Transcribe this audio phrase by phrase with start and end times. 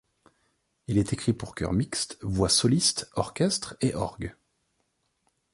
[0.87, 4.35] Il est écrit pour chœur mixte, voix solistes, orchestre et orgue.